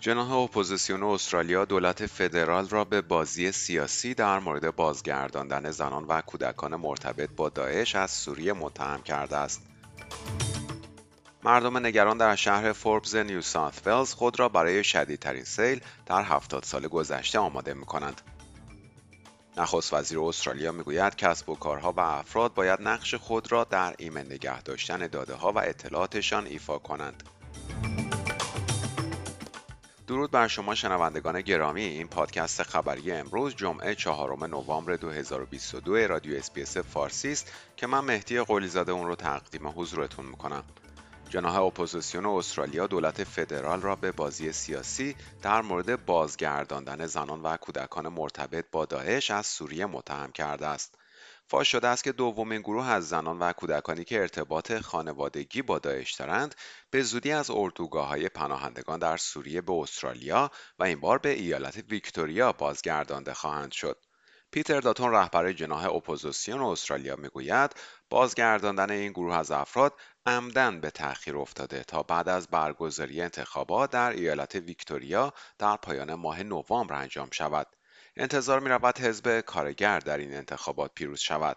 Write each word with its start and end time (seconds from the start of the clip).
جناح 0.00 0.32
اپوزیسیون 0.32 1.02
استرالیا 1.02 1.64
دولت 1.64 2.06
فدرال 2.06 2.68
را 2.68 2.84
به 2.84 3.00
بازی 3.00 3.52
سیاسی 3.52 4.14
در 4.14 4.38
مورد 4.38 4.76
بازگرداندن 4.76 5.70
زنان 5.70 6.04
و 6.04 6.20
کودکان 6.20 6.76
مرتبط 6.76 7.30
با 7.36 7.48
داعش 7.48 7.94
از 7.94 8.10
سوریه 8.10 8.52
متهم 8.52 9.02
کرده 9.02 9.36
است. 9.36 9.62
مردم 11.42 11.86
نگران 11.86 12.18
در 12.18 12.36
شهر 12.36 12.72
فوربز 12.72 13.16
نیو 13.16 13.40
ساوت 13.40 13.86
ولز 13.86 14.12
خود 14.12 14.38
را 14.38 14.48
برای 14.48 14.84
شدیدترین 14.84 15.44
سیل 15.44 15.80
در 16.06 16.22
هفتاد 16.22 16.62
سال 16.64 16.88
گذشته 16.88 17.38
آماده 17.38 17.74
می 17.74 17.86
کنند. 17.86 18.20
نخست 19.56 19.94
وزیر 19.94 20.20
استرالیا 20.20 20.72
می‌گوید 20.72 21.16
کسب 21.16 21.48
و 21.48 21.54
کارها 21.54 21.92
و 21.92 22.00
افراد 22.00 22.54
باید 22.54 22.82
نقش 22.82 23.14
خود 23.14 23.52
را 23.52 23.64
در 23.64 23.94
ایمن 23.98 24.26
نگه 24.26 24.62
داشتن 24.62 25.06
داده 25.06 25.34
ها 25.34 25.52
و 25.52 25.58
اطلاعاتشان 25.58 26.46
ایفا 26.46 26.78
کنند. 26.78 27.22
درود 30.08 30.30
بر 30.30 30.48
شما 30.48 30.74
شنوندگان 30.74 31.40
گرامی. 31.40 31.82
این 31.82 32.08
پادکست 32.08 32.62
خبری 32.62 33.12
امروز 33.12 33.54
جمعه 33.54 33.94
چهارم 33.94 34.44
نوامبر 34.44 34.96
2022 34.96 35.96
رادیو 35.96 36.36
SBS 36.36 36.76
فارسی 36.76 37.32
است 37.32 37.52
که 37.76 37.86
من 37.86 38.00
مهدی 38.00 38.40
قلیزاده 38.40 38.92
اون 38.92 39.06
رو 39.06 39.14
تقدیم 39.14 39.68
حضورتون 39.68 40.26
می‌کنم. 40.26 40.64
جناح 41.28 41.56
اپوزیسیون 41.56 42.26
استرالیا 42.26 42.86
دولت 42.86 43.24
فدرال 43.24 43.80
را 43.80 43.96
به 43.96 44.12
بازی 44.12 44.52
سیاسی 44.52 45.16
در 45.42 45.62
مورد 45.62 46.06
بازگرداندن 46.06 47.06
زنان 47.06 47.42
و 47.42 47.56
کودکان 47.56 48.08
مرتبط 48.08 48.64
با 48.72 48.84
داعش 48.84 49.30
از 49.30 49.46
سوریه 49.46 49.86
متهم 49.86 50.32
کرده 50.32 50.66
است. 50.66 50.94
فاش 51.46 51.68
شده 51.72 51.88
است 51.88 52.04
که 52.04 52.12
دومین 52.12 52.60
گروه 52.60 52.86
از 52.86 53.08
زنان 53.08 53.38
و 53.38 53.52
کودکانی 53.52 54.04
که 54.04 54.20
ارتباط 54.20 54.72
خانوادگی 54.72 55.62
با 55.62 55.78
داعش 55.78 56.14
دارند 56.14 56.54
به 56.90 57.02
زودی 57.02 57.32
از 57.32 57.50
اردوگاه 57.50 58.08
های 58.08 58.28
پناهندگان 58.28 58.98
در 58.98 59.16
سوریه 59.16 59.60
به 59.60 59.72
استرالیا 59.72 60.50
و 60.78 60.84
این 60.84 61.00
بار 61.00 61.18
به 61.18 61.28
ایالت 61.28 61.76
ویکتوریا 61.88 62.52
بازگردانده 62.52 63.34
خواهند 63.34 63.72
شد. 63.72 64.04
پیتر 64.50 64.80
داتون 64.80 65.12
رهبر 65.12 65.52
جناح 65.52 65.84
اپوزیسیون 65.94 66.60
استرالیا 66.60 67.16
می‌گوید 67.16 67.74
بازگرداندن 68.10 68.90
این 68.90 69.12
گروه 69.12 69.36
از 69.36 69.50
افراد 69.50 69.94
عمداً 70.26 70.80
به 70.80 70.90
تأخیر 70.90 71.36
افتاده 71.36 71.84
تا 71.84 72.02
بعد 72.02 72.28
از 72.28 72.48
برگزاری 72.48 73.22
انتخابات 73.22 73.90
در 73.90 74.10
ایالت 74.10 74.54
ویکتوریا 74.54 75.32
در 75.58 75.76
پایان 75.76 76.14
ماه 76.14 76.42
نوامبر 76.42 76.94
انجام 76.94 77.28
شود 77.32 77.66
انتظار 78.20 78.60
می 78.60 78.68
رود 78.68 78.98
حزب 78.98 79.40
کارگر 79.40 79.98
در 79.98 80.18
این 80.18 80.34
انتخابات 80.34 80.90
پیروز 80.94 81.20
شود. 81.20 81.56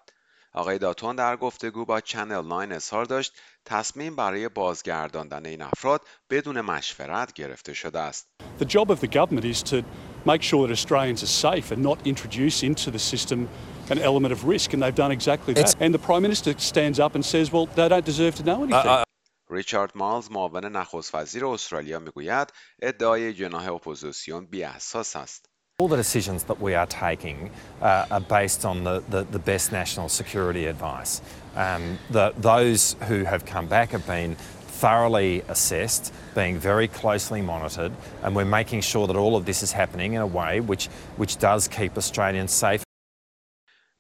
آقای 0.54 0.78
داتون 0.78 1.16
در 1.16 1.38
گفتگو 1.38 1.86
با 1.86 2.02
Channel 2.02 2.46
9 2.46 2.76
اظهار 2.76 3.06
داشت 3.06 3.34
تصمیم 3.66 4.16
برای 4.16 4.50
بازگرداندن 4.50 5.46
این 5.46 5.62
افراد 5.62 6.02
بدون 6.30 6.62
مشورت 6.62 7.34
گرفته 7.34 7.74
شده 7.74 8.00
است. 8.00 8.28
The 8.60 8.66
job 8.66 8.90
of 8.90 9.00
the 9.00 9.08
government 9.08 9.46
is 9.46 9.64
to 9.64 9.84
make 10.26 10.44
sure 10.44 10.68
that 10.68 10.72
Australians 10.72 11.24
are 11.24 11.52
safe 11.52 11.72
and 11.72 11.82
not 11.84 12.08
introduce 12.08 12.64
into 12.64 12.92
the 12.92 13.00
system 13.00 13.48
an 13.90 14.00
element 14.00 14.34
of 14.34 14.46
risk 14.46 14.74
and 14.74 14.82
they've 14.82 15.02
done 15.06 15.12
exactly 15.12 15.54
that. 15.54 15.76
And 15.82 15.94
the 15.94 16.04
Prime 16.10 16.24
Minister 16.28 16.52
stands 16.60 17.00
up 17.00 17.16
and 17.16 17.26
says, 17.26 17.52
well, 17.54 17.66
they 17.78 17.90
don't 17.90 18.06
deserve 18.06 18.36
to 18.36 18.44
know 18.44 18.64
anything. 18.64 19.04
ریچارد 19.50 19.92
مالز 19.96 20.32
معاون 20.32 20.66
نخست 20.66 21.16
وزیر 21.16 21.46
استرالیا 21.46 22.00
می‌گوید 22.00 22.54
ادعای 22.82 23.34
جناح 23.34 23.74
اپوزیسیون 23.74 24.46
بی 24.46 24.64
اساس 24.64 25.16
است. 25.16 25.51
All 25.81 25.89
the 25.89 25.97
decisions 25.97 26.45
that 26.45 26.59
we 26.59 26.75
are 26.75 26.87
taking 26.87 27.51
uh, 27.83 28.07
are 28.11 28.21
based 28.21 28.65
on 28.65 28.85
the, 28.85 29.03
the, 29.11 29.25
the, 29.25 29.39
best 29.39 29.73
national 29.73 30.09
security 30.09 30.65
advice. 30.65 31.21
Um, 31.55 31.99
the, 32.09 32.33
those 32.39 32.97
who 33.09 33.25
have 33.25 33.45
come 33.45 33.67
back 33.67 33.91
have 33.91 34.07
been 34.07 34.37
thoroughly 34.37 35.43
assessed, 35.49 36.15
being 36.35 36.59
very 36.59 36.89
closely 36.89 37.43
monitored, 37.43 37.93
and 38.23 38.35
we're 38.35 38.45
making 38.45 38.81
sure 38.81 39.07
that 39.07 39.17
all 39.17 39.37
of 39.37 39.45
this 39.45 39.63
is 39.63 39.73
happening 39.73 40.15
in 40.15 40.23
a 40.23 40.27
way 40.27 40.61
which, 40.61 40.87
which 41.17 41.37
does 41.37 41.69
keep 41.69 41.97
Australians 41.97 42.53
safe. 42.53 42.83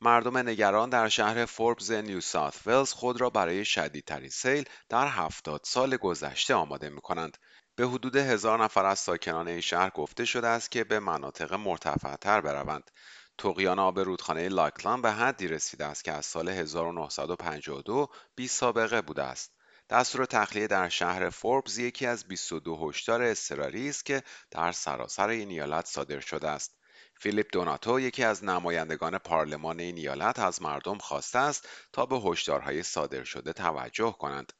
مردم 0.00 0.36
نگران 0.38 0.90
در 0.90 1.08
شهر 1.08 1.44
فوربز 1.46 1.92
نیو 1.92 2.20
ساوت 2.20 2.66
ولز 2.66 2.92
خود 2.92 3.20
را 3.20 3.30
برای 3.30 3.64
شدیدترین 3.64 4.30
سیل 4.30 4.64
در 4.88 5.08
هفتاد 5.08 5.60
سال 5.64 5.96
گذشته 5.96 6.54
آماده 6.54 6.88
می 6.88 7.00
کنند. 7.00 7.36
به 7.81 7.87
حدود 7.87 8.15
هزار 8.15 8.63
نفر 8.63 8.85
از 8.85 8.99
ساکنان 8.99 9.47
این 9.47 9.61
شهر 9.61 9.89
گفته 9.89 10.25
شده 10.25 10.47
است 10.47 10.71
که 10.71 10.83
به 10.83 10.99
مناطق 10.99 11.53
مرتفعتر 11.53 12.41
بروند. 12.41 12.91
تقیان 13.37 13.79
آب 13.79 13.99
رودخانه 13.99 14.49
لاکلان 14.49 15.01
به 15.01 15.11
حدی 15.11 15.47
رسیده 15.47 15.85
است 15.85 16.03
که 16.03 16.11
از 16.11 16.25
سال 16.25 16.49
1952 16.49 18.09
بی 18.35 18.47
سابقه 18.47 19.01
بوده 19.01 19.23
است. 19.23 19.51
دستور 19.89 20.25
تخلیه 20.25 20.67
در 20.67 20.89
شهر 20.89 21.29
فوربز 21.29 21.77
یکی 21.77 22.05
از 22.05 22.27
22 22.27 22.89
هشدار 22.89 23.21
اضطراری 23.21 23.89
است 23.89 24.05
که 24.05 24.23
در 24.51 24.71
سراسر 24.71 25.29
این 25.29 25.49
ایالت 25.49 25.85
صادر 25.85 26.19
شده 26.19 26.49
است. 26.49 26.77
فیلیپ 27.19 27.47
دوناتو 27.53 27.99
یکی 27.99 28.23
از 28.23 28.43
نمایندگان 28.43 29.17
پارلمان 29.17 29.79
این 29.79 29.97
ایالت 29.97 30.39
از 30.39 30.61
مردم 30.61 30.97
خواسته 30.97 31.39
است 31.39 31.69
تا 31.93 32.05
به 32.05 32.19
هشدارهای 32.19 32.83
صادر 32.83 33.23
شده 33.23 33.53
توجه 33.53 34.15
کنند. 34.19 34.53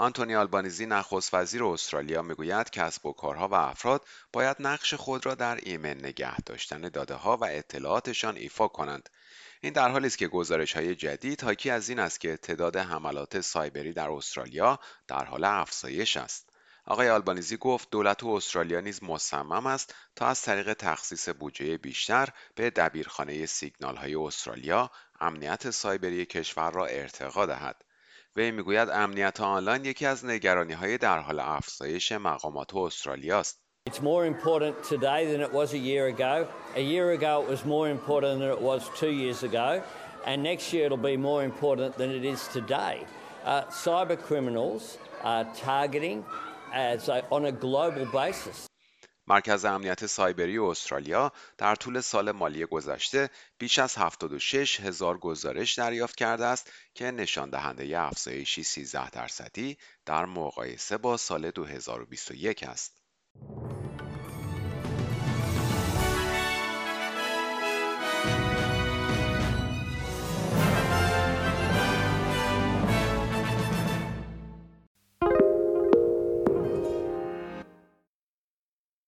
آنتونی 0.00 0.34
آلبانیزی 0.36 0.86
نخست 0.86 1.34
وزیر 1.34 1.64
استرالیا 1.64 2.22
می‌گوید 2.22 2.70
کسب 2.70 3.06
و 3.06 3.12
کارها 3.12 3.48
و 3.48 3.54
افراد 3.54 4.06
باید 4.32 4.56
نقش 4.60 4.94
خود 4.94 5.26
را 5.26 5.34
در 5.34 5.58
ایمن 5.62 5.96
نگه 5.96 6.40
داشتن 6.40 6.80
داده 6.80 7.14
ها 7.14 7.36
و 7.36 7.44
اطلاعاتشان 7.44 8.36
ایفا 8.36 8.68
کنند. 8.68 9.08
این 9.60 9.72
در 9.72 9.88
حالی 9.88 10.06
است 10.06 10.18
که 10.18 10.28
گزارش 10.28 10.72
های 10.72 10.94
جدید 10.94 11.42
حاکی 11.42 11.70
از 11.70 11.88
این 11.88 11.98
است 11.98 12.20
که 12.20 12.36
تعداد 12.36 12.76
حملات 12.76 13.40
سایبری 13.40 13.92
در 13.92 14.10
استرالیا 14.10 14.78
در 15.08 15.24
حال 15.24 15.44
افزایش 15.44 16.16
است. 16.16 16.48
آقای 16.86 17.10
آلبانیزی 17.10 17.56
گفت 17.56 17.90
دولت 17.90 18.24
استرالیا 18.24 18.80
نیز 18.80 19.02
مصمم 19.02 19.66
است 19.66 19.94
تا 20.16 20.26
از 20.26 20.42
طریق 20.42 20.72
تخصیص 20.72 21.28
بودجه 21.28 21.78
بیشتر 21.78 22.28
به 22.54 22.70
دبیرخانه 22.70 23.46
سیگنال 23.46 23.96
های 23.96 24.14
استرالیا 24.14 24.90
امنیت 25.20 25.70
سایبری 25.70 26.26
کشور 26.26 26.70
را 26.70 26.86
ارتقا 26.86 27.46
دهد. 27.46 27.84
وی 28.36 28.50
می‌گوید 28.50 28.88
امنیت 28.88 29.40
آنلاین 29.40 29.84
یکی 29.84 30.06
از 30.06 30.26
نگرانی 30.26 30.72
های 30.72 30.98
در 30.98 31.18
حال 31.18 31.40
افزایش 31.40 32.12
مقامات 32.12 32.74
استرالیا 32.76 33.38
است. 33.38 33.60
It's 33.88 34.02
more 34.02 34.26
important 34.26 34.74
today 34.84 35.24
than 35.30 35.40
it 35.40 35.52
was 35.52 35.72
a 35.72 35.78
year 35.78 36.06
ago. 36.06 36.46
A 36.76 36.80
year 36.80 37.12
ago 37.12 37.42
it 37.42 37.48
was 37.48 37.64
more 37.64 37.88
important 37.90 38.40
than 38.40 38.50
it 38.50 38.62
was 38.70 38.82
two 39.00 39.12
years 39.22 39.42
ago. 39.42 39.82
And 40.26 40.42
next 40.42 40.72
year 40.72 40.84
it'll 40.86 41.08
be 41.14 41.16
more 41.16 41.42
important 41.44 41.96
than 41.96 42.10
it 42.10 42.24
is 42.24 42.46
today. 42.58 42.96
Uh, 43.44 43.64
cyber 43.84 44.18
criminals 44.28 44.98
are 45.24 45.44
targeting 45.56 46.24
as 46.72 47.08
a, 47.08 47.24
on 47.32 47.46
a 47.46 47.52
global 47.52 48.04
basis. 48.06 48.69
مرکز 49.30 49.64
امنیت 49.64 50.06
سایبری 50.06 50.58
استرالیا 50.58 51.32
در 51.58 51.74
طول 51.74 52.00
سال 52.00 52.32
مالی 52.32 52.66
گذشته 52.66 53.30
بیش 53.58 53.78
از 53.78 53.96
76 53.96 54.80
هزار 54.80 55.18
گزارش 55.18 55.74
دریافت 55.74 56.16
کرده 56.16 56.46
است 56.46 56.72
که 56.94 57.10
نشان 57.10 57.50
دهنده 57.50 58.00
افزایشی 58.00 58.62
13 58.62 59.10
درصدی 59.10 59.78
در 60.06 60.24
مقایسه 60.24 60.98
با 60.98 61.16
سال 61.16 61.50
2021 61.50 62.62
است. 62.62 63.00